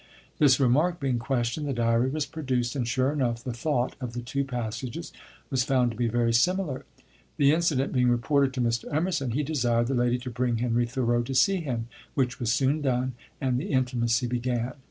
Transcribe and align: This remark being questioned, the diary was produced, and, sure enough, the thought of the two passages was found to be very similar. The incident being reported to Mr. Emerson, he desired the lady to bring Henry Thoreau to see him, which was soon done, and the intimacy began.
This 0.39 0.59
remark 0.59 0.99
being 0.99 1.19
questioned, 1.19 1.67
the 1.67 1.73
diary 1.73 2.09
was 2.09 2.25
produced, 2.25 2.75
and, 2.75 2.87
sure 2.87 3.11
enough, 3.13 3.43
the 3.43 3.53
thought 3.53 3.95
of 4.01 4.13
the 4.13 4.21
two 4.23 4.43
passages 4.43 5.13
was 5.51 5.63
found 5.63 5.91
to 5.91 5.95
be 5.97 6.07
very 6.07 6.33
similar. 6.33 6.85
The 7.37 7.51
incident 7.53 7.93
being 7.93 8.09
reported 8.09 8.51
to 8.55 8.61
Mr. 8.61 8.91
Emerson, 8.91 9.29
he 9.29 9.43
desired 9.43 9.85
the 9.85 9.93
lady 9.93 10.17
to 10.17 10.31
bring 10.31 10.57
Henry 10.57 10.87
Thoreau 10.87 11.21
to 11.21 11.35
see 11.35 11.57
him, 11.57 11.87
which 12.15 12.39
was 12.39 12.51
soon 12.51 12.81
done, 12.81 13.13
and 13.39 13.59
the 13.59 13.67
intimacy 13.71 14.25
began. 14.25 14.73